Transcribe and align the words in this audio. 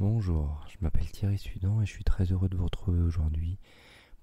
Bonjour, 0.00 0.64
je 0.66 0.78
m'appelle 0.80 1.10
Thierry 1.10 1.36
Sudan 1.36 1.82
et 1.82 1.84
je 1.84 1.92
suis 1.92 2.04
très 2.04 2.32
heureux 2.32 2.48
de 2.48 2.56
vous 2.56 2.64
retrouver 2.64 3.02
aujourd'hui 3.02 3.58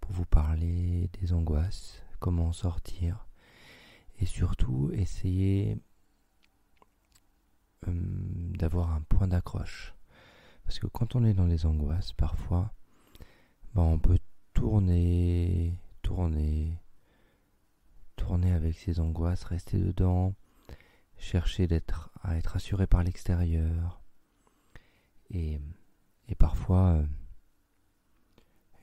pour 0.02 0.12
vous 0.12 0.26
parler 0.26 1.08
des 1.22 1.34
angoisses, 1.34 2.02
comment 2.20 2.48
en 2.48 2.52
sortir 2.52 3.27
et 4.17 4.25
surtout 4.25 4.90
essayer 4.93 5.77
euh, 7.87 7.92
d'avoir 8.57 8.91
un 8.91 9.02
point 9.02 9.27
d'accroche. 9.27 9.93
Parce 10.64 10.80
que 10.80 10.88
quand 10.88 11.16
on 11.16 11.24
est 11.24 11.36
dans 11.36 11.46
les 11.46 11.68
angoisses, 11.68 12.12
parfois, 12.12 12.73
ben, 13.75 13.84
on 13.84 14.00
peut 14.00 14.18
tourner, 14.55 15.78
tourner, 16.02 16.82
tourner 18.16 18.52
avec 18.52 18.75
ces 18.80 19.00
angoisses, 19.00 19.44
rester 19.44 19.78
dedans, 19.78 20.34
chercher 21.20 21.68
d'être 21.68 22.09
à 22.23 22.36
être 22.36 22.55
assuré 22.55 22.88
par 22.88 23.04
l'extérieur 23.04 24.02
et, 25.32 25.59
parfois, 26.38 26.93
euh, 26.93 27.06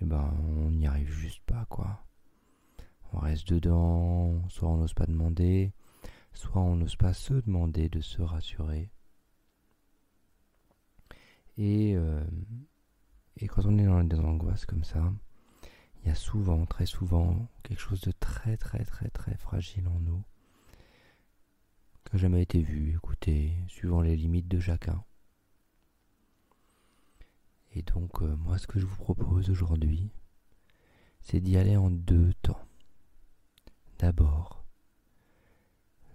eh 0.00 0.04
ben, 0.04 0.34
on 0.48 0.70
n'y 0.70 0.86
arrive 0.86 1.10
juste 1.10 1.42
pas, 1.44 1.66
quoi. 1.66 2.04
On 3.12 3.18
reste 3.18 3.52
dedans, 3.52 4.42
soit 4.48 4.68
on 4.68 4.78
n'ose 4.78 4.94
pas 4.94 5.06
demander, 5.06 5.72
soit 6.32 6.60
on 6.60 6.76
n'ose 6.76 6.96
pas 6.96 7.12
se 7.12 7.34
demander 7.34 7.88
de 7.88 8.00
se 8.00 8.22
rassurer. 8.22 8.90
Et, 11.56 11.94
euh, 11.96 12.24
quand 13.48 13.66
on 13.66 13.78
est 13.78 13.84
dans 13.84 14.02
des 14.02 14.18
angoisses 14.18 14.66
comme 14.66 14.84
ça, 14.84 15.12
il 16.02 16.08
y 16.08 16.10
a 16.10 16.14
souvent, 16.14 16.66
très 16.66 16.86
souvent, 16.86 17.48
quelque 17.62 17.80
chose 17.80 18.00
de 18.02 18.12
très 18.12 18.56
très 18.56 18.84
très 18.84 19.08
très 19.10 19.36
fragile 19.36 19.86
en 19.88 20.00
nous, 20.00 20.22
qui 22.04 22.14
n'a 22.14 22.18
jamais 22.20 22.42
été 22.42 22.60
vu, 22.62 22.94
écouté, 22.94 23.54
suivant 23.68 24.00
les 24.02 24.16
limites 24.16 24.48
de 24.48 24.60
chacun. 24.60 25.02
Et 27.74 27.82
donc, 27.82 28.22
euh, 28.22 28.36
moi, 28.36 28.56
ce 28.58 28.68
que 28.68 28.78
je 28.78 28.86
vous 28.86 28.96
propose 28.96 29.50
aujourd'hui, 29.50 30.08
c'est 31.20 31.40
d'y 31.40 31.56
aller 31.56 31.76
en 31.76 31.90
deux 31.90 32.32
temps. 32.34 32.64
D'abord, 33.98 34.64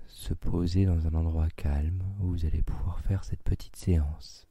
se 0.07 0.33
poser 0.33 0.85
dans 0.85 1.05
un 1.05 1.13
endroit 1.13 1.49
calme 1.49 2.02
où 2.19 2.27
vous 2.27 2.45
allez 2.45 2.61
pouvoir 2.61 3.02
faire 3.02 3.25
cette 3.25 3.43
petite 3.43 3.75
séance. 3.75 4.47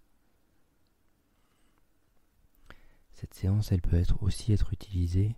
Cette 3.14 3.32
séance, 3.32 3.72
elle 3.72 3.80
peut 3.80 4.02
aussi 4.20 4.52
être 4.52 4.72
utilisée 4.74 5.34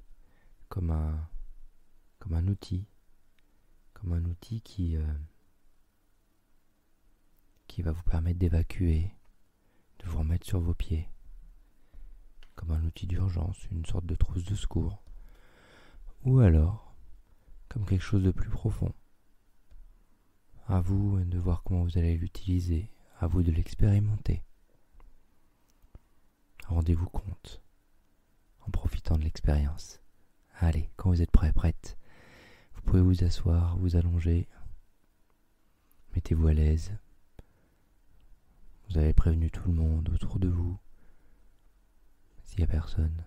comme 0.68 0.90
un, 0.90 2.48
outil, 2.48 2.84
comme 3.94 4.12
un 4.12 4.24
outil 4.24 4.62
euh, 4.96 5.14
qui 7.68 7.82
va 7.82 7.92
vous 7.92 8.02
permettre 8.02 8.40
d'évacuer, 8.40 9.14
de 10.00 10.08
vous 10.08 10.18
remettre 10.18 10.46
sur 10.46 10.60
vos 10.60 10.74
pieds 10.74 11.08
comme 12.60 12.72
un 12.72 12.84
outil 12.84 13.06
d'urgence, 13.06 13.56
une 13.70 13.86
sorte 13.86 14.04
de 14.04 14.14
trousse 14.14 14.44
de 14.44 14.54
secours, 14.54 15.02
ou 16.24 16.40
alors 16.40 16.94
comme 17.70 17.86
quelque 17.86 18.04
chose 18.04 18.22
de 18.22 18.32
plus 18.32 18.50
profond. 18.50 18.92
À 20.68 20.82
vous 20.82 21.18
de 21.24 21.38
voir 21.38 21.62
comment 21.62 21.84
vous 21.84 21.96
allez 21.96 22.18
l'utiliser, 22.18 22.90
à 23.18 23.28
vous 23.28 23.42
de 23.42 23.50
l'expérimenter. 23.50 24.42
Rendez-vous 26.66 27.08
compte 27.08 27.62
en 28.66 28.70
profitant 28.70 29.16
de 29.16 29.24
l'expérience. 29.24 30.02
Allez, 30.58 30.90
quand 30.96 31.08
vous 31.08 31.22
êtes 31.22 31.30
prêt, 31.30 31.54
prête, 31.54 31.96
vous 32.74 32.82
pouvez 32.82 33.00
vous 33.00 33.24
asseoir, 33.24 33.78
vous 33.78 33.96
allonger, 33.96 34.46
mettez-vous 36.14 36.48
à 36.48 36.52
l'aise. 36.52 36.92
Vous 38.90 38.98
avez 38.98 39.14
prévenu 39.14 39.50
tout 39.50 39.66
le 39.66 39.74
monde 39.74 40.10
autour 40.10 40.38
de 40.38 40.48
vous. 40.48 40.78
S'il 42.50 42.58
n'y 42.58 42.64
a 42.64 42.66
personne, 42.66 43.24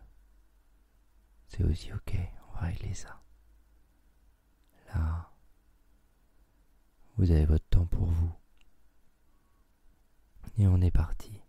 c'est 1.48 1.64
aussi 1.64 1.94
ok, 1.94 2.18
on 2.50 2.56
va 2.56 2.60
régler 2.68 2.94
ça. 2.94 3.24
Là, 4.94 5.32
vous 7.16 7.32
avez 7.32 7.46
votre 7.46 7.66
temps 7.70 7.86
pour 7.86 8.08
vous. 8.08 8.34
Et 10.58 10.68
on 10.68 10.82
est 10.82 10.92
parti. 10.92 11.40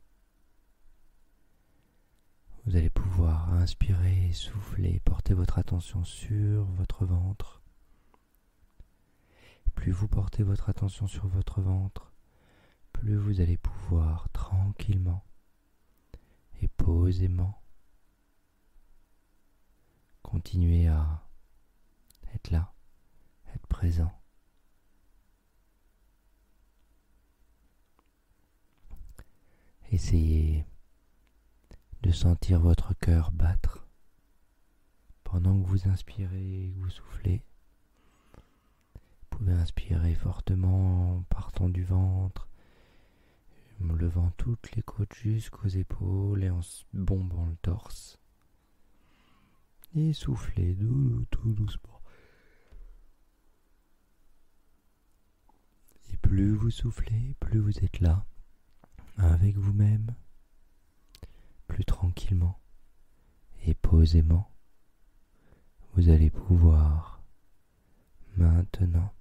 Vous 2.65 2.76
allez 2.76 2.91
pouvoir 2.91 3.53
inspirer, 3.54 4.32
souffler, 4.32 5.00
porter 5.00 5.34
votre 5.34 5.59
attention 5.59 6.04
sur 6.04 6.66
votre 6.66 7.04
ventre. 7.04 7.60
Plus 9.75 9.91
vous 9.91 10.06
portez 10.06 10.44
votre 10.44 10.69
attention 10.69 11.09
sur 11.09 11.26
votre 11.26 11.60
ventre, 11.60 12.12
plus 12.93 13.16
vous 13.16 13.41
allez 13.41 13.56
pouvoir 13.56 14.28
tranquillement 14.31 15.25
et 16.62 16.69
posément 16.69 17.63
continuer 20.34 20.89
à 20.89 21.22
être 22.34 22.50
là, 22.50 22.75
être 23.55 23.69
présent. 23.69 24.11
Essayez 29.93 30.67
de 32.03 32.11
sentir 32.11 32.59
votre 32.59 32.94
cœur 32.94 33.31
battre 33.31 33.87
pendant 35.23 35.56
que 35.62 35.69
vous 35.69 35.87
inspirez 35.87 36.65
et 36.65 36.73
que 36.73 36.81
vous 36.81 36.91
soufflez. 36.91 37.44
Vous 39.31 39.39
pouvez 39.39 39.53
inspirer 39.53 40.17
fortement 40.17 41.19
en 41.19 41.23
partant 41.23 41.69
du 41.69 41.84
ventre, 41.84 42.49
en 43.81 43.93
levant 43.93 44.33
toutes 44.37 44.73
les 44.73 44.83
côtes 44.83 45.15
jusqu'aux 45.15 45.69
épaules 45.69 46.43
et 46.43 46.50
en 46.50 46.61
bombant 46.93 47.47
le 47.47 47.56
torse 47.62 48.19
et 49.94 50.12
soufflez 50.12 50.77
tout 51.31 51.53
doucement. 51.53 52.00
Et 56.12 56.16
plus 56.16 56.55
vous 56.55 56.71
soufflez, 56.71 57.34
plus 57.41 57.59
vous 57.59 57.78
êtes 57.78 58.00
là, 58.00 58.25
avec 59.16 59.56
vous-même, 59.56 60.15
plus 61.66 61.84
tranquillement 61.84 62.59
et 63.66 63.75
posément, 63.75 64.50
vous 65.94 66.09
allez 66.09 66.31
pouvoir 66.31 67.22
maintenant 68.37 69.12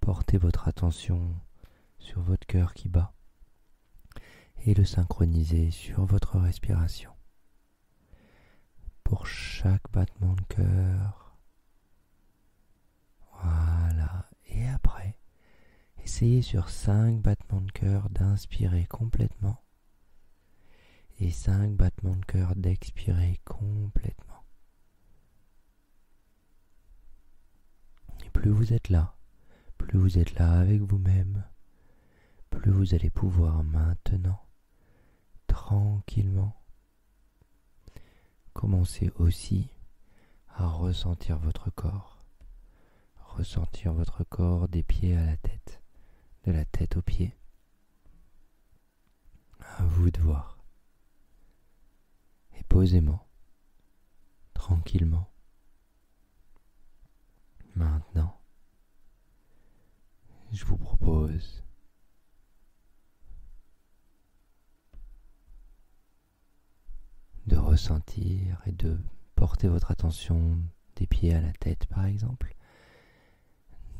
porter 0.00 0.38
votre 0.38 0.68
attention 0.68 1.34
sur 1.98 2.20
votre 2.20 2.46
cœur 2.46 2.72
qui 2.74 2.88
bat 2.88 3.14
et 4.64 4.74
le 4.74 4.84
synchroniser 4.84 5.70
sur 5.70 6.04
votre 6.04 6.38
respiration 6.38 7.11
pour 9.04 9.26
chaque 9.26 9.90
battement 9.92 10.34
de 10.34 10.54
cœur. 10.54 11.36
Voilà. 13.42 14.26
Et 14.46 14.68
après, 14.68 15.18
essayez 16.04 16.42
sur 16.42 16.68
cinq 16.68 17.20
battements 17.20 17.60
de 17.60 17.72
cœur 17.72 18.08
d'inspirer 18.10 18.86
complètement 18.86 19.62
et 21.20 21.30
cinq 21.30 21.72
battements 21.76 22.16
de 22.16 22.24
cœur 22.24 22.56
d'expirer 22.56 23.40
complètement. 23.44 24.44
Et 28.24 28.30
plus 28.30 28.50
vous 28.50 28.72
êtes 28.72 28.88
là, 28.88 29.16
plus 29.78 29.98
vous 29.98 30.18
êtes 30.18 30.34
là 30.34 30.52
avec 30.52 30.80
vous-même, 30.82 31.44
plus 32.50 32.70
vous 32.70 32.94
allez 32.94 33.10
pouvoir 33.10 33.62
maintenant, 33.64 34.42
tranquillement, 35.46 36.61
commencez 38.52 39.10
aussi 39.18 39.68
à 40.48 40.66
ressentir 40.68 41.38
votre 41.38 41.70
corps. 41.70 42.18
Ressentir 43.16 43.92
votre 43.92 44.24
corps 44.24 44.68
des 44.68 44.82
pieds 44.82 45.16
à 45.16 45.24
la 45.24 45.36
tête, 45.36 45.82
de 46.44 46.52
la 46.52 46.64
tête 46.64 46.96
aux 46.96 47.02
pieds. 47.02 47.36
À 49.60 49.84
vous 49.84 50.10
de 50.10 50.20
voir. 50.20 50.58
Et 52.58 52.64
posément, 52.64 53.26
tranquillement. 54.52 55.28
Maintenant, 57.74 58.38
je 60.52 60.64
vous 60.66 60.76
propose 60.76 61.61
de 67.52 67.58
ressentir 67.58 68.62
et 68.64 68.72
de 68.72 68.98
porter 69.34 69.68
votre 69.68 69.90
attention 69.90 70.56
des 70.96 71.06
pieds 71.06 71.34
à 71.34 71.40
la 71.42 71.52
tête 71.52 71.84
par 71.84 72.06
exemple. 72.06 72.56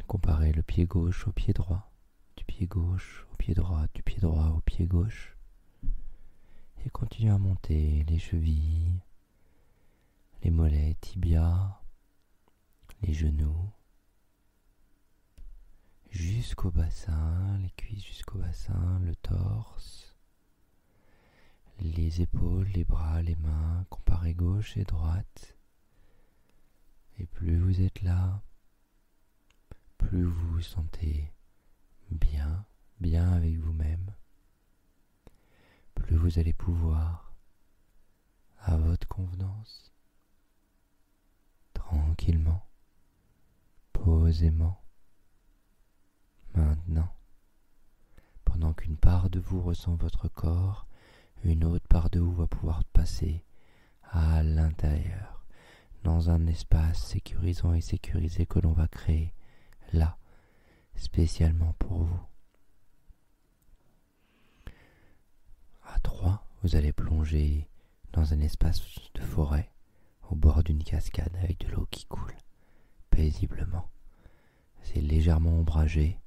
Comparez 0.07 0.53
le 0.53 0.63
pied 0.63 0.87
gauche 0.87 1.29
au 1.29 1.33
pied 1.33 1.53
droit, 1.53 1.93
du 2.39 2.47
pied 2.47 2.67
gauche 2.67 3.27
au 3.31 3.37
pied 3.37 3.53
droit, 3.53 3.85
du 3.93 4.03
pied 4.03 4.21
droit 4.21 4.55
au 4.57 4.61
pied 4.63 4.87
gauche. 4.87 5.37
Et 6.87 6.89
continuez 6.89 7.31
à 7.31 7.37
monter 7.37 8.07
les 8.09 8.19
chevilles, 8.19 9.03
les 10.43 10.51
mollets, 10.51 10.97
tibias, 11.03 11.79
les 13.03 13.13
genoux, 13.13 13.71
jusqu'au 16.09 16.71
bassin, 16.71 17.59
les 17.59 17.71
cuisses 17.73 18.07
jusqu'au 18.07 18.39
bassin, 18.39 18.99
le 19.05 19.15
torse, 19.15 20.12
les 21.83 22.23
épaules, 22.23 22.69
les 22.69 22.85
bras, 22.85 23.23
les 23.23 23.37
mains, 23.37 23.85
comparez 23.91 24.35
gauche 24.35 24.77
et 24.77 24.85
droite. 24.85 25.57
Et 27.19 27.27
plus 27.27 27.59
vous 27.59 27.81
êtes 27.83 28.03
là, 28.03 28.43
plus 29.99 30.25
vous 30.25 30.53
vous 30.53 30.63
sentez 30.63 31.33
bien, 32.11 32.65
bien 33.01 33.33
avec 33.33 33.59
vous-même, 33.59 34.15
plus 35.95 36.17
vous 36.17 36.39
allez 36.39 36.53
pouvoir, 36.53 37.35
à 38.61 38.77
votre 38.77 39.09
convenance, 39.09 39.93
tranquillement, 41.75 42.65
posément, 43.93 44.83
maintenant, 46.55 47.13
pendant 48.45 48.73
qu'une 48.73 48.97
part 48.97 49.31
de 49.31 49.41
vous 49.41 49.61
ressent 49.63 49.97
votre 49.97 50.29
corps, 50.29 50.87
une 51.45 51.65
autre 51.65 51.87
part 51.89 52.11
de 52.11 52.21
vous 52.21 52.33
va 52.33 52.47
pouvoir 52.47 52.85
passer 52.85 53.45
à 54.11 54.43
l'intérieur, 54.43 55.45
dans 56.05 56.31
un 56.31 56.47
espace 56.47 57.03
sécurisant 57.03 57.75
et 57.75 57.81
sécurisé 57.81 58.47
que 58.47 58.59
l'on 58.59 58.73
va 58.73 58.89
créer 58.89 59.33
là, 59.93 60.17
spécialement 60.95 61.75
pour 61.79 62.05
vous. 62.05 62.27
À 65.85 65.99
trois, 66.01 66.47
vous 66.63 66.77
allez 66.77 66.93
plonger 66.93 67.69
dans 68.13 68.33
un 68.33 68.41
espace 68.41 68.83
de 69.15 69.21
forêt 69.21 69.71
au 70.31 70.35
bord 70.35 70.63
d'une 70.63 70.83
cascade 70.83 71.35
avec 71.43 71.61
de 71.61 71.69
l'eau 71.73 71.87
qui 71.91 72.05
coule 72.07 72.35
paisiblement. 73.11 73.89
C'est 74.83 75.01
légèrement 75.01 75.59
ombragé. 75.59 76.19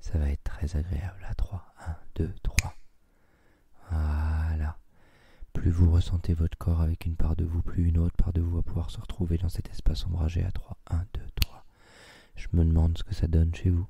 Ça 0.00 0.18
va 0.18 0.28
être 0.28 0.44
très 0.44 0.76
agréable 0.76 1.24
à 1.28 1.34
3. 1.34 1.74
1, 1.86 1.96
2, 2.16 2.34
3. 2.42 2.74
Voilà. 3.90 4.78
Plus 5.52 5.70
vous 5.70 5.90
ressentez 5.90 6.34
votre 6.34 6.58
corps 6.58 6.80
avec 6.80 7.06
une 7.06 7.16
part 7.16 7.36
de 7.36 7.44
vous, 7.44 7.62
plus 7.62 7.88
une 7.88 7.98
autre 7.98 8.16
part 8.16 8.32
de 8.32 8.40
vous 8.40 8.56
va 8.56 8.62
pouvoir 8.62 8.90
se 8.90 9.00
retrouver 9.00 9.38
dans 9.38 9.48
cet 9.48 9.70
espace 9.70 10.06
ombragé 10.06 10.44
à 10.44 10.50
3. 10.50 10.76
1, 10.90 11.06
2, 11.14 11.20
3. 11.36 11.64
Je 12.36 12.48
me 12.52 12.64
demande 12.64 12.98
ce 12.98 13.04
que 13.04 13.14
ça 13.14 13.26
donne 13.28 13.54
chez 13.54 13.70
vous 13.70 13.86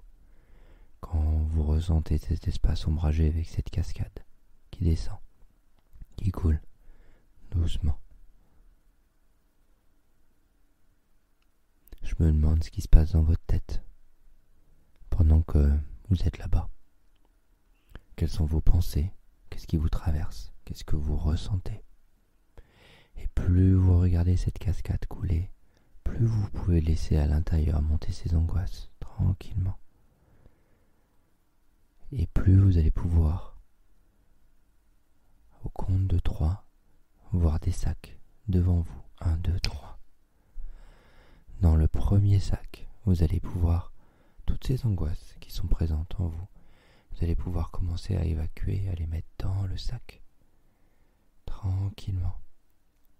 quand 1.01 1.21
vous 1.21 1.65
ressentez 1.65 2.19
cet 2.19 2.49
espace 2.49 2.87
ombragé 2.87 3.29
avec 3.29 3.49
cette 3.49 3.71
cascade 3.71 4.25
qui 4.71 4.85
descend, 4.85 5.19
qui 6.17 6.31
coule 6.31 6.61
doucement. 7.51 7.99
Je 12.03 12.15
me 12.19 12.31
demande 12.31 12.63
ce 12.63 12.71
qui 12.71 12.83
se 12.83 12.89
passe 12.89 13.13
dans 13.13 13.23
votre 13.23 13.45
tête 13.47 13.83
pendant 15.11 15.43
que 15.43 15.71
vous 16.09 16.23
êtes 16.23 16.39
là-bas. 16.39 16.69
Quelles 18.17 18.31
sont 18.31 18.45
vos 18.45 18.61
pensées? 18.61 19.13
Qu'est-ce 19.55 19.69
qui 19.69 19.77
vous 19.77 19.89
traverse? 19.89 20.53
Qu'est-ce 20.65 20.83
que 20.83 20.97
vous 20.97 21.17
ressentez? 21.17 21.85
Et 23.19 23.29
plus 23.37 23.73
vous 23.75 24.01
regardez 24.01 24.37
cette 24.37 24.59
cascade 24.59 25.07
couler, 25.07 25.49
plus 26.03 26.27
vous 26.27 26.51
pouvez 26.51 26.81
laisser 26.81 27.19
à 27.19 27.29
l'intérieur 27.29 27.81
monter 27.81 28.11
ces 28.11 28.35
angoisses 28.35 28.91
tranquillement. 28.99 29.79
Et 32.11 32.27
plus 32.27 32.59
vous 32.59 32.79
allez 32.79 32.91
pouvoir, 32.91 33.57
au 35.63 35.69
compte 35.69 36.09
de 36.09 36.19
trois, 36.19 36.67
voir 37.31 37.61
des 37.61 37.71
sacs 37.71 38.19
devant 38.49 38.81
vous. 38.81 39.03
Un, 39.21 39.37
deux, 39.37 39.61
trois. 39.61 40.01
Dans 41.61 41.77
le 41.77 41.87
premier 41.87 42.41
sac, 42.41 42.89
vous 43.05 43.23
allez 43.23 43.39
pouvoir 43.39 43.93
toutes 44.47 44.67
ces 44.67 44.85
angoisses 44.85 45.37
qui 45.39 45.53
sont 45.53 45.69
présentes 45.69 46.17
en 46.19 46.27
vous. 46.27 46.49
Vous 47.15 47.25
allez 47.25 47.37
pouvoir 47.37 47.71
commencer 47.71 48.17
à 48.17 48.25
évacuer, 48.25 48.89
à 48.89 48.95
les 48.95 49.07
mettre 49.07 49.29
dans 49.39 49.67
le 49.67 49.77
sac. 49.77 50.21
Tranquillement, 51.47 52.41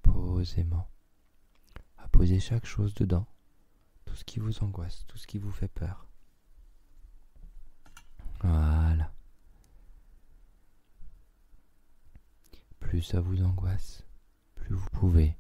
posément. 0.03 0.89
À 1.99 2.09
poser 2.09 2.41
chaque 2.41 2.67
chose 2.67 2.95
dedans. 2.95 3.27
Tout 4.05 4.17
ce 4.17 4.25
qui 4.25 4.41
vous 4.41 4.65
angoisse, 4.65 5.05
tout 5.07 5.17
ce 5.17 5.29
qui 5.29 5.39
vous 5.39 5.53
fait 5.53 5.69
peur. 5.69 6.09
Voilà. 8.41 9.13
Plus 12.81 13.03
ça 13.03 13.21
vous 13.21 13.43
angoisse, 13.43 14.05
plus 14.57 14.75
vous 14.75 14.91
pouvez 14.91 15.37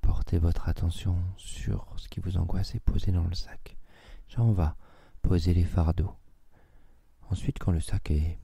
porter 0.00 0.38
votre 0.38 0.68
attention 0.68 1.16
sur 1.36 1.86
ce 1.96 2.08
qui 2.08 2.20
vous 2.20 2.36
angoisse 2.36 2.74
et 2.74 2.80
poser 2.80 3.12
dans 3.12 3.26
le 3.26 3.34
sac. 3.34 3.76
Là, 4.36 4.42
on 4.42 4.52
va 4.52 4.76
poser 5.22 5.54
les 5.54 5.64
fardeaux. 5.64 6.14
Ensuite, 7.30 7.58
quand 7.58 7.72
le 7.72 7.80
sac 7.80 8.10
est 8.10 8.38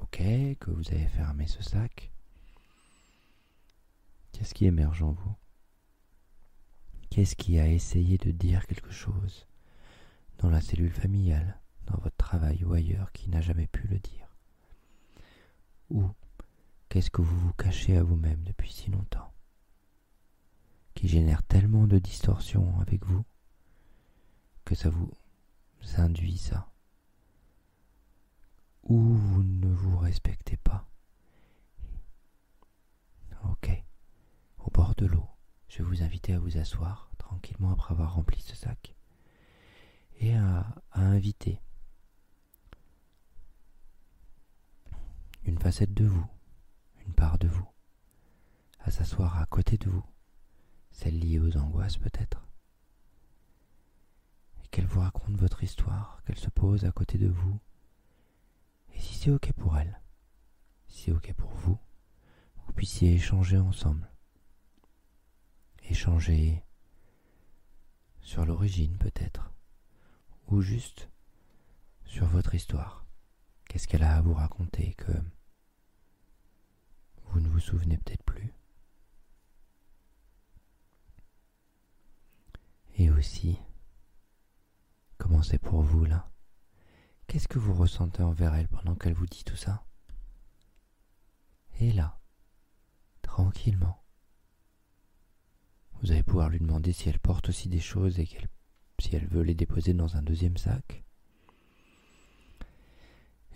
OK, 0.00 0.18
que 0.60 0.70
vous 0.70 0.88
avez 0.92 1.08
fermé 1.08 1.46
ce 1.48 1.62
sac, 1.62 2.12
qu'est-ce 4.32 4.54
qui 4.54 4.66
émerge 4.66 5.02
en 5.02 5.12
vous? 5.12 5.34
Qu'est-ce 7.10 7.34
qui 7.34 7.58
a 7.58 7.66
essayé 7.66 8.18
de 8.18 8.30
dire 8.30 8.66
quelque 8.66 8.92
chose 8.92 9.46
dans 10.38 10.48
la 10.48 10.60
cellule 10.60 10.92
familiale, 10.92 11.58
dans 11.86 11.98
votre 11.98 12.16
travail 12.16 12.62
ou 12.64 12.72
ailleurs 12.72 13.10
qui 13.12 13.28
n'a 13.28 13.40
jamais 13.40 13.66
pu 13.66 13.88
le 13.88 13.98
dire? 13.98 14.28
Ou 15.90 16.08
qu'est-ce 16.88 17.10
que 17.10 17.22
vous 17.22 17.36
vous 17.36 17.52
cachez 17.54 17.96
à 17.96 18.04
vous-même 18.04 18.42
depuis 18.44 18.72
si 18.72 18.90
longtemps 18.90 19.32
qui 20.94 21.08
génère 21.08 21.42
tellement 21.42 21.86
de 21.86 21.98
distorsions 21.98 22.78
avec 22.80 23.04
vous 23.04 23.24
que 24.64 24.76
ça 24.76 24.88
vous 24.88 25.12
induit 25.96 26.38
ça? 26.38 26.69
Ou 28.82 28.98
vous 28.98 29.42
ne 29.42 29.68
vous 29.68 29.96
respectez 29.98 30.56
pas. 30.56 30.86
Ok, 33.44 33.70
au 34.58 34.70
bord 34.70 34.94
de 34.94 35.06
l'eau, 35.06 35.28
je 35.68 35.78
vais 35.78 35.84
vous 35.84 36.02
inviter 36.02 36.34
à 36.34 36.38
vous 36.38 36.58
asseoir 36.58 37.10
tranquillement 37.18 37.72
après 37.72 37.92
avoir 37.92 38.14
rempli 38.14 38.40
ce 38.40 38.54
sac 38.54 38.94
et 40.18 40.34
à, 40.36 40.66
à 40.92 41.00
inviter 41.00 41.60
une 45.44 45.58
facette 45.58 45.94
de 45.94 46.04
vous, 46.04 46.26
une 47.06 47.14
part 47.14 47.38
de 47.38 47.48
vous, 47.48 47.66
à 48.80 48.90
s'asseoir 48.90 49.38
à 49.38 49.46
côté 49.46 49.78
de 49.78 49.88
vous, 49.88 50.04
celle 50.90 51.18
liée 51.18 51.38
aux 51.38 51.56
angoisses 51.56 51.96
peut-être, 51.96 52.46
et 54.62 54.68
qu'elle 54.68 54.86
vous 54.86 55.00
raconte 55.00 55.36
votre 55.36 55.62
histoire, 55.64 56.22
qu'elle 56.24 56.38
se 56.38 56.50
pose 56.50 56.84
à 56.84 56.92
côté 56.92 57.16
de 57.16 57.28
vous 57.28 57.58
et 59.00 59.02
si 59.02 59.14
c'est 59.14 59.30
OK 59.30 59.50
pour 59.54 59.78
elle, 59.78 59.98
si 60.86 61.04
c'est 61.04 61.12
OK 61.12 61.32
pour 61.32 61.50
vous, 61.52 61.78
vous 62.66 62.72
puissiez 62.74 63.14
échanger 63.14 63.56
ensemble. 63.56 64.06
Échanger 65.84 66.62
sur 68.20 68.44
l'origine 68.44 68.98
peut-être, 68.98 69.54
ou 70.48 70.60
juste 70.60 71.08
sur 72.04 72.26
votre 72.26 72.54
histoire. 72.54 73.06
Qu'est-ce 73.70 73.88
qu'elle 73.88 74.02
a 74.02 74.16
à 74.18 74.20
vous 74.20 74.34
raconter 74.34 74.92
que 74.92 75.12
vous 77.24 77.40
ne 77.40 77.48
vous 77.48 77.60
souvenez 77.60 77.96
peut-être 77.96 78.24
plus 78.24 78.52
Et 82.96 83.08
aussi, 83.10 83.58
comment 85.16 85.42
c'est 85.42 85.56
pour 85.58 85.80
vous 85.80 86.04
là? 86.04 86.29
Qu'est-ce 87.30 87.46
que 87.46 87.60
vous 87.60 87.74
ressentez 87.74 88.24
envers 88.24 88.56
elle 88.56 88.66
pendant 88.66 88.96
qu'elle 88.96 89.14
vous 89.14 89.28
dit 89.28 89.44
tout 89.44 89.54
ça? 89.54 89.84
Et 91.78 91.92
là, 91.92 92.18
tranquillement, 93.22 94.02
vous 96.02 96.10
allez 96.10 96.24
pouvoir 96.24 96.48
lui 96.48 96.58
demander 96.58 96.92
si 96.92 97.08
elle 97.08 97.20
porte 97.20 97.48
aussi 97.48 97.68
des 97.68 97.78
choses 97.78 98.18
et 98.18 98.28
si 98.98 99.14
elle 99.14 99.28
veut 99.28 99.42
les 99.42 99.54
déposer 99.54 99.94
dans 99.94 100.16
un 100.16 100.22
deuxième 100.22 100.56
sac. 100.56 101.04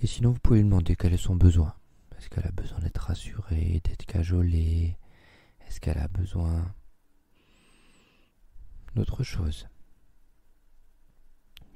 Et 0.03 0.07
sinon, 0.07 0.31
vous 0.31 0.39
pouvez 0.39 0.61
lui 0.61 0.69
demander 0.69 0.95
quel 0.95 1.13
est 1.13 1.17
son 1.17 1.35
besoin. 1.35 1.75
Est-ce 2.17 2.31
qu'elle 2.31 2.47
a 2.47 2.53
besoin 2.53 2.79
d'être 2.79 2.99
rassurée, 2.99 3.81
d'être 3.83 4.07
cajolée? 4.07 4.97
Est-ce 5.67 5.81
qu'elle 5.81 5.99
a 5.99 6.07
besoin 6.07 6.73
d'autre 8.95 9.25
chose? 9.25 9.67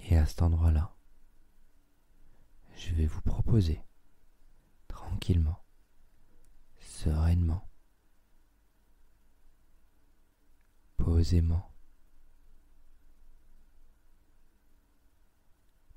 Et 0.08 0.16
à 0.16 0.26
cet 0.26 0.42
endroit-là, 0.42 0.94
je 2.78 2.94
vais 2.94 3.06
vous 3.06 3.20
proposer, 3.22 3.82
tranquillement, 4.86 5.64
sereinement, 6.78 7.68
posément, 10.96 11.72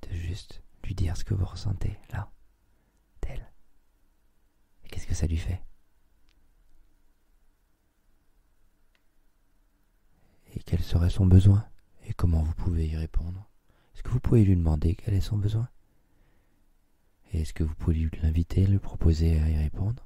de 0.02 0.12
juste 0.16 0.64
lui 0.84 0.96
dire 0.96 1.16
ce 1.16 1.24
que 1.24 1.36
vous 1.36 1.46
ressentez 1.46 2.00
là, 2.10 2.32
tel. 3.22 3.54
Et 4.84 4.90
qu'est-ce 4.90 5.08
que 5.08 5.14
ça 5.14 5.28
lui 5.28 5.38
fait? 5.38 5.64
Et 10.54 10.60
quel 10.64 10.82
serait 10.82 11.10
son 11.12 11.28
besoin? 11.28 11.66
Et 12.06 12.14
comment 12.14 12.42
vous 12.42 12.56
pouvez 12.56 12.88
y 12.88 12.98
répondre? 12.98 13.50
Est-ce 13.94 14.04
que 14.04 14.10
vous 14.10 14.20
pouvez 14.20 14.44
lui 14.44 14.56
demander 14.56 14.96
quel 14.96 15.14
est 15.14 15.22
son 15.22 15.38
besoin? 15.38 15.70
Est-ce 17.32 17.54
que 17.54 17.64
vous 17.64 17.76
pouvez 17.76 18.10
l'inviter, 18.22 18.68
le 18.68 18.80
proposer 18.80 19.40
à 19.40 19.50
y 19.50 19.58
répondre? 19.58 20.06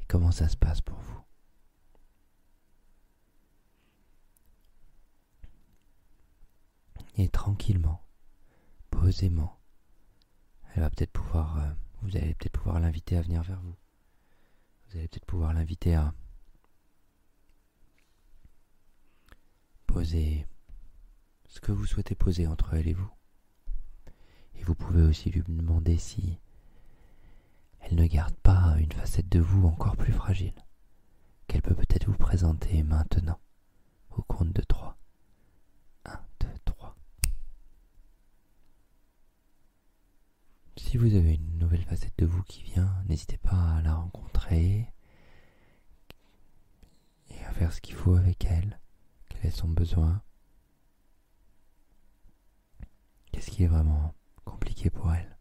Et 0.00 0.04
comment 0.06 0.30
ça 0.30 0.48
se 0.48 0.56
passe 0.56 0.80
pour 0.80 0.98
vous? 0.98 1.20
Et 7.16 7.28
tranquillement, 7.28 8.06
posément, 8.90 9.58
elle 10.74 10.82
va 10.82 10.90
peut-être 10.90 11.10
pouvoir, 11.10 11.58
euh, 11.58 11.72
vous 12.02 12.16
allez 12.16 12.34
peut-être 12.34 12.52
pouvoir 12.52 12.78
l'inviter 12.78 13.16
à 13.16 13.22
venir 13.22 13.42
vers 13.42 13.60
vous. 13.60 13.74
Vous 14.86 14.98
allez 14.98 15.08
peut-être 15.08 15.26
pouvoir 15.26 15.52
l'inviter 15.52 15.96
à 15.96 16.14
poser 19.86 20.46
ce 21.48 21.60
que 21.60 21.72
vous 21.72 21.86
souhaitez 21.86 22.14
poser 22.14 22.46
entre 22.46 22.74
elle 22.74 22.86
et 22.86 22.94
vous. 22.94 23.17
Vous 24.68 24.74
pouvez 24.74 25.00
aussi 25.00 25.30
lui 25.30 25.42
demander 25.48 25.96
si 25.96 26.38
elle 27.80 27.94
ne 27.94 28.06
garde 28.06 28.34
pas 28.34 28.76
une 28.78 28.92
facette 28.92 29.30
de 29.30 29.40
vous 29.40 29.66
encore 29.66 29.96
plus 29.96 30.12
fragile, 30.12 30.52
qu'elle 31.46 31.62
peut 31.62 31.74
peut-être 31.74 32.04
vous 32.04 32.18
présenter 32.18 32.82
maintenant, 32.82 33.40
au 34.10 34.20
compte 34.20 34.52
de 34.52 34.60
trois. 34.60 34.98
Un, 36.04 36.20
deux, 36.40 36.52
trois. 36.66 36.94
Si 40.76 40.98
vous 40.98 41.14
avez 41.14 41.36
une 41.36 41.58
nouvelle 41.58 41.84
facette 41.84 42.18
de 42.18 42.26
vous 42.26 42.42
qui 42.42 42.62
vient, 42.62 42.94
n'hésitez 43.08 43.38
pas 43.38 43.76
à 43.76 43.80
la 43.80 43.94
rencontrer 43.94 44.92
et 47.30 47.44
à 47.46 47.52
faire 47.52 47.72
ce 47.72 47.80
qu'il 47.80 47.94
faut 47.94 48.16
avec 48.16 48.44
elle, 48.44 48.78
quel 49.30 49.46
est 49.46 49.50
son 49.50 49.68
besoin, 49.68 50.20
qu'est-ce 53.32 53.50
qui 53.50 53.64
est 53.64 53.68
vraiment 53.68 54.12
compliqué 54.58 54.90
pour 54.90 55.12
elle. 55.12 55.36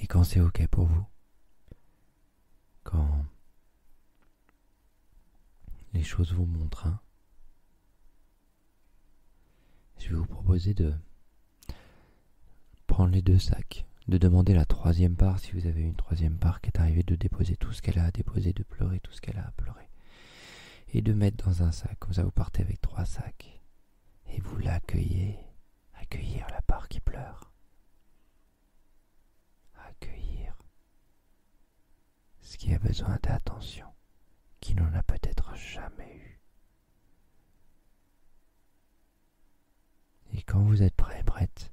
Et 0.00 0.06
quand 0.06 0.22
c'est 0.22 0.40
OK 0.40 0.66
pour 0.66 0.84
vous, 0.84 1.06
quand 2.82 3.24
les 5.94 6.02
choses 6.02 6.34
vous 6.34 6.44
montrent, 6.44 6.86
hein, 6.86 7.00
je 9.98 10.08
vais 10.08 10.16
vous 10.16 10.26
proposer 10.26 10.74
de 10.74 10.92
prendre 12.86 13.12
les 13.12 13.22
deux 13.22 13.38
sacs, 13.38 13.86
de 14.08 14.18
demander 14.18 14.52
la 14.52 14.66
troisième 14.66 15.16
part 15.16 15.38
si 15.38 15.52
vous 15.52 15.66
avez 15.66 15.80
une 15.80 15.96
troisième 15.96 16.36
part 16.36 16.60
qui 16.60 16.68
est 16.68 16.80
arrivée, 16.80 17.02
de 17.02 17.14
déposer 17.14 17.56
tout 17.56 17.72
ce 17.72 17.80
qu'elle 17.80 17.98
a 17.98 18.04
à 18.04 18.10
déposer, 18.10 18.52
de 18.52 18.64
pleurer 18.64 19.00
tout 19.00 19.12
ce 19.12 19.22
qu'elle 19.22 19.38
a 19.38 19.46
à 19.46 19.52
pleurer, 19.52 19.88
et 20.92 21.00
de 21.00 21.14
mettre 21.14 21.46
dans 21.46 21.62
un 21.62 21.72
sac. 21.72 21.98
Comme 21.98 22.12
ça, 22.12 22.24
vous 22.24 22.30
partez 22.30 22.60
avec 22.60 22.82
trois 22.82 23.06
sacs 23.06 23.58
et 24.26 24.40
vous 24.40 24.58
l'accueillez, 24.58 25.38
accueillir 26.12 26.46
la 26.50 26.60
part 26.60 26.88
qui 26.88 27.00
pleure, 27.00 27.50
accueillir 29.88 30.54
ce 32.42 32.58
qui 32.58 32.74
a 32.74 32.78
besoin 32.78 33.18
d'attention, 33.22 33.86
qui 34.60 34.74
n'en 34.74 34.92
a 34.92 35.02
peut-être 35.02 35.54
jamais 35.56 36.14
eu. 36.16 36.40
Et 40.34 40.42
quand 40.42 40.60
vous 40.60 40.82
êtes 40.82 40.94
prêt, 40.94 41.22
prête, 41.24 41.72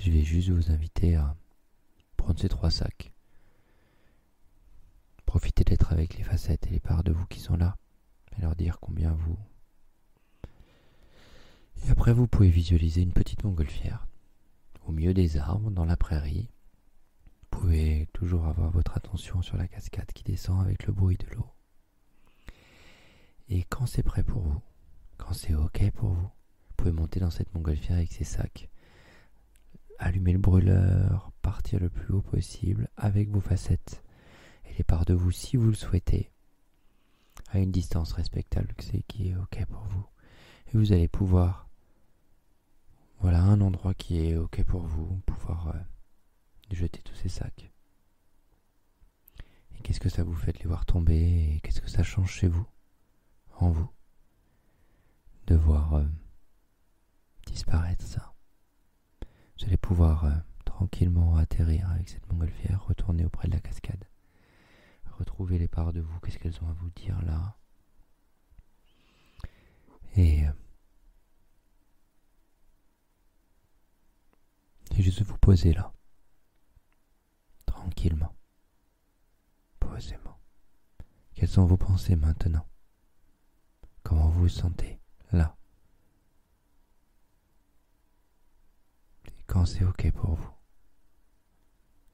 je 0.00 0.10
vais 0.10 0.24
juste 0.24 0.48
vous 0.48 0.72
inviter 0.72 1.14
à 1.14 1.36
prendre 2.16 2.40
ces 2.40 2.48
trois 2.48 2.72
sacs. 2.72 3.12
Profitez 5.26 5.62
d'être 5.62 5.92
avec 5.92 6.16
les 6.16 6.24
facettes 6.24 6.66
et 6.66 6.70
les 6.70 6.80
parts 6.80 7.04
de 7.04 7.12
vous 7.12 7.26
qui 7.26 7.38
sont 7.38 7.56
là 7.56 7.76
et 8.36 8.40
leur 8.40 8.56
dire 8.56 8.80
combien 8.80 9.12
vous 9.12 9.38
et 11.86 11.90
après, 11.90 12.12
vous 12.12 12.26
pouvez 12.26 12.50
visualiser 12.50 13.02
une 13.02 13.12
petite 13.12 13.44
montgolfière 13.44 14.06
au 14.86 14.92
milieu 14.92 15.12
des 15.12 15.36
arbres, 15.36 15.70
dans 15.70 15.84
la 15.84 15.96
prairie. 15.96 16.48
Vous 17.42 17.60
pouvez 17.60 18.08
toujours 18.12 18.46
avoir 18.46 18.70
votre 18.70 18.96
attention 18.96 19.42
sur 19.42 19.56
la 19.56 19.68
cascade 19.68 20.10
qui 20.12 20.24
descend 20.24 20.60
avec 20.62 20.86
le 20.86 20.92
bruit 20.92 21.18
de 21.18 21.26
l'eau. 21.34 21.46
Et 23.50 23.64
quand 23.64 23.86
c'est 23.86 24.02
prêt 24.02 24.22
pour 24.22 24.42
vous, 24.42 24.60
quand 25.18 25.32
c'est 25.34 25.54
OK 25.54 25.90
pour 25.92 26.10
vous, 26.10 26.22
vous 26.22 26.74
pouvez 26.76 26.92
monter 26.92 27.20
dans 27.20 27.30
cette 27.30 27.54
montgolfière 27.54 27.98
avec 27.98 28.12
ses 28.12 28.24
sacs, 28.24 28.70
allumer 29.98 30.32
le 30.32 30.38
brûleur, 30.38 31.32
partir 31.42 31.80
le 31.80 31.90
plus 31.90 32.14
haut 32.14 32.22
possible 32.22 32.88
avec 32.96 33.28
vos 33.30 33.40
facettes 33.40 34.02
et 34.66 34.74
les 34.78 34.84
parts 34.84 35.04
de 35.04 35.14
vous 35.14 35.30
si 35.30 35.56
vous 35.56 35.68
le 35.68 35.74
souhaitez, 35.74 36.30
à 37.50 37.58
une 37.58 37.72
distance 37.72 38.12
respectable 38.12 38.74
qui 39.06 39.28
est 39.28 39.36
OK 39.36 39.64
pour 39.66 39.82
vous. 39.84 40.06
Et 40.68 40.78
vous 40.78 40.92
allez 40.92 41.08
pouvoir 41.08 41.67
voilà 43.20 43.42
un 43.42 43.60
endroit 43.60 43.94
qui 43.94 44.20
est 44.20 44.36
OK 44.36 44.62
pour 44.64 44.82
vous, 44.82 45.20
pouvoir 45.26 45.68
euh, 45.68 45.80
jeter 46.70 47.02
tous 47.02 47.14
ces 47.14 47.28
sacs. 47.28 47.70
Et 49.76 49.82
qu'est-ce 49.82 50.00
que 50.00 50.08
ça 50.08 50.22
vous 50.22 50.34
fait 50.34 50.52
de 50.52 50.58
les 50.58 50.66
voir 50.66 50.86
tomber 50.86 51.54
et 51.54 51.60
qu'est-ce 51.60 51.80
que 51.80 51.90
ça 51.90 52.02
change 52.02 52.30
chez 52.32 52.48
vous, 52.48 52.66
en 53.58 53.70
vous, 53.70 53.90
de 55.46 55.56
voir 55.56 55.94
euh, 55.94 56.04
disparaître 57.46 58.04
ça? 58.04 58.34
Vous 59.58 59.66
allez 59.66 59.76
pouvoir 59.76 60.24
euh, 60.24 60.34
tranquillement 60.64 61.36
atterrir 61.36 61.90
avec 61.90 62.08
cette 62.08 62.30
montgolfière, 62.30 62.84
retourner 62.84 63.24
auprès 63.24 63.48
de 63.48 63.54
la 63.54 63.60
cascade, 63.60 64.04
retrouver 65.18 65.58
les 65.58 65.68
parts 65.68 65.92
de 65.92 66.00
vous, 66.00 66.20
qu'est-ce 66.20 66.38
qu'elles 66.38 66.62
ont 66.62 66.68
à 66.68 66.72
vous 66.74 66.90
dire 66.90 67.20
là? 67.22 67.56
Et 70.16 70.44
Et 74.98 75.02
juste 75.02 75.22
vous 75.22 75.38
poser 75.38 75.72
là. 75.72 75.92
Tranquillement. 77.66 78.34
Posément. 79.78 80.40
Quelles 81.34 81.48
sont 81.48 81.66
vos 81.66 81.76
pensées 81.76 82.16
maintenant? 82.16 82.66
Comment 84.02 84.28
vous 84.28 84.40
vous 84.40 84.48
sentez 84.48 84.98
là? 85.30 85.56
Et 89.26 89.44
quand 89.46 89.66
c'est 89.66 89.84
OK 89.84 90.10
pour 90.10 90.34
vous 90.34 90.50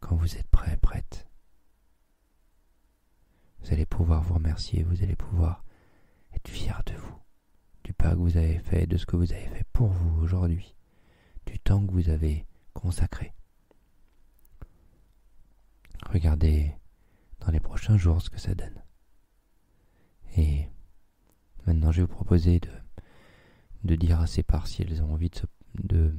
Quand 0.00 0.17
vous 0.17 0.37
êtes 0.37 0.49
prêt, 0.49 0.76
prête 0.76 1.26
Vous 3.61 3.73
allez 3.73 3.87
pouvoir 3.87 4.23
vous 4.23 4.35
remercier, 4.35 4.83
vous 4.83 5.03
allez 5.03 5.17
pouvoir 5.17 5.64
être 6.35 6.49
fier 6.49 6.83
de 6.85 6.93
vous, 6.97 7.19
du 7.83 7.95
pas 7.95 8.11
que 8.11 8.19
vous 8.19 8.37
avez 8.37 8.59
fait, 8.59 8.87
de 8.87 8.99
ce 8.99 9.07
que 9.07 9.17
vous 9.17 9.33
avez 9.33 9.49
fait 9.49 9.64
pour 9.73 9.88
vous 9.88 10.21
aujourd'hui, 10.21 10.76
du 11.47 11.59
temps 11.59 11.87
que 11.87 11.91
vous 11.91 12.11
avez 12.11 12.47
consacré. 12.75 13.33
Regardez 16.11 16.75
dans 17.40 17.50
les 17.50 17.61
prochains 17.61 17.97
jours 17.97 18.21
ce 18.21 18.31
que 18.31 18.38
ça 18.38 18.54
donne. 18.54 18.83
Et 20.37 20.69
maintenant, 21.66 21.93
je 21.93 22.02
vais 22.02 22.07
vous 22.07 22.14
proposer 22.14 22.61
de, 22.61 22.71
de 23.85 23.95
dire 23.95 24.21
à 24.21 24.26
ces 24.26 24.43
parts 24.43 24.66
si 24.66 24.83
elles 24.83 25.02
ont 25.02 25.12
envie 25.12 25.31
de, 25.75 26.14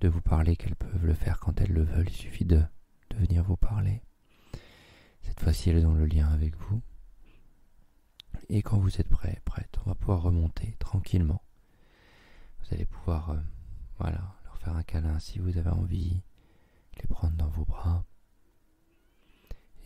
de, 0.00 0.08
vous 0.08 0.20
parler, 0.20 0.56
qu'elles 0.56 0.76
peuvent 0.76 1.04
le 1.04 1.14
faire 1.14 1.40
quand 1.40 1.60
elles 1.60 1.72
le 1.72 1.82
veulent. 1.82 2.08
Il 2.08 2.14
suffit 2.14 2.44
de, 2.44 2.62
de 3.10 3.16
venir 3.16 3.44
vous 3.44 3.56
parler. 3.56 4.02
Cette 5.22 5.40
fois-ci, 5.40 5.70
elles 5.70 5.86
ont 5.86 5.94
le 5.94 6.06
lien 6.06 6.28
avec 6.28 6.56
vous. 6.56 6.80
Et 8.48 8.62
quand 8.62 8.78
vous 8.78 9.00
êtes 9.00 9.08
prêts, 9.08 9.42
prête, 9.44 9.78
on 9.84 9.90
va 9.90 9.94
pouvoir 9.94 10.22
remonter 10.22 10.74
tranquillement. 10.78 11.42
Vous 12.60 12.74
allez 12.74 12.86
pouvoir, 12.86 13.30
euh, 13.30 13.38
voilà, 13.98 14.37
un 14.76 14.82
câlin 14.82 15.18
si 15.18 15.38
vous 15.38 15.56
avez 15.58 15.70
envie, 15.70 16.20
les 16.98 17.06
prendre 17.06 17.36
dans 17.36 17.48
vos 17.48 17.64
bras 17.64 18.04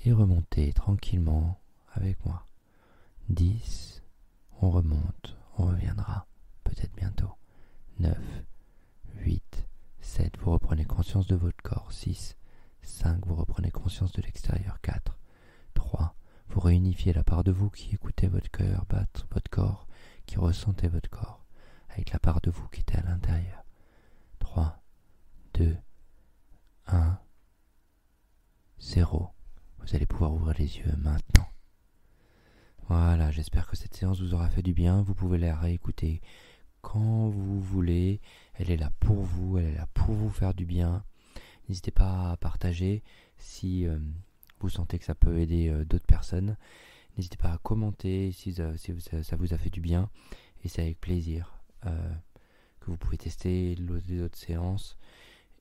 et 0.05 0.13
remonter 0.13 0.73
tranquillement 0.73 1.61
avec 1.93 2.25
moi. 2.25 2.45
10, 3.29 4.03
on 4.61 4.71
remonte, 4.71 5.37
on 5.59 5.67
reviendra, 5.67 6.27
peut-être 6.65 6.95
bientôt. 6.95 7.33
9, 8.01 8.19
8, 9.21 9.67
7, 10.01 10.37
vous 10.39 10.51
reprenez 10.53 10.85
conscience 10.85 11.27
de 11.27 11.37
votre 11.37 11.63
corps. 11.63 11.93
6, 11.93 12.37
5, 12.83 13.27
vous 13.27 13.37
reprenez 13.37 13.71
conscience 13.71 14.13
de 14.13 14.23
l'extérieur. 14.23 14.81
4, 14.81 15.19
3, 15.75 16.15
vous 16.49 16.61
réunifiez 16.61 17.13
la 17.13 17.25
part 17.25 17.45
de 17.45 17.53
vous 17.53 17.71
qui 17.71 17.95
écoutez 17.95 18.27
votre 18.27 18.51
cœur 18.51 18.85
battre, 18.89 19.27
votre 19.31 19.51
corps, 19.51 19.87
qui 20.27 20.39
ressentez 20.39 20.89
votre 20.89 21.11
corps, 21.11 21.45
avec 21.91 22.11
la 22.13 22.19
part 22.19 22.41
de 22.41 22.51
vous 22.51 22.67
qui 22.69 22.81
était 22.81 22.97
à 22.97 23.03
l'intérieur. 23.03 23.62
3, 25.53 25.67
2, 25.67 25.77
1, 26.89 27.19
0. 28.79 29.31
Vous 29.79 29.97
allez 29.97 30.07
pouvoir 30.07 30.35
ouvrir 30.35 30.55
les 30.59 30.79
yeux 30.79 30.95
maintenant. 30.99 31.49
Voilà, 32.89 33.31
j'espère 33.31 33.67
que 33.67 33.77
cette 33.77 33.95
séance 33.95 34.21
vous 34.21 34.35
aura 34.35 34.49
fait 34.49 34.63
du 34.63 34.73
bien. 34.73 35.03
Vous 35.03 35.15
pouvez 35.15 35.39
la 35.39 35.57
réécouter 35.57 36.21
quand 36.81 37.29
vous 37.29 37.61
voulez. 37.61 38.21
Elle 38.55 38.71
est 38.71 38.77
là 38.77 38.91
pour 39.01 39.23
vous, 39.23 39.59
elle 39.59 39.67
est 39.67 39.77
là 39.77 39.89
pour 39.95 40.15
vous 40.15 40.31
faire 40.31 40.55
du 40.55 40.65
bien. 40.65 41.05
N'hésitez 41.69 41.91
pas 41.91 42.33
à 42.33 42.37
partager 42.37 43.03
si 43.39 43.87
euh, 43.87 43.99
vous 44.61 44.69
sentez 44.69 44.99
que 44.99 45.05
ça 45.05 45.15
peut 45.15 45.39
aider 45.39 45.69
euh, 45.69 45.85
d'autres 45.85 46.07
personnes. 46.07 46.57
N'hésitez 47.17 47.37
pas 47.37 47.53
à 47.53 47.59
commenter 47.59 48.33
si, 48.33 48.55
ça, 48.55 48.73
vous 49.37 49.55
a 49.55 49.59
fait 49.59 49.71
du 49.71 49.81
bien. 49.81 50.11
Et 50.65 50.69
c'est 50.69 50.83
avec 50.83 51.01
plaisir. 51.01 51.59
Euh, 51.87 52.15
que 52.83 52.91
vous 52.91 52.97
pouvez 52.97 53.17
tester 53.17 53.77
les 53.77 54.23
autres 54.23 54.39
séances. 54.39 54.97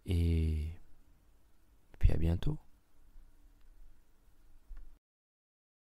Et 0.05 0.67
puis 1.99 2.11
à 2.11 2.17
bientôt. 2.17 2.57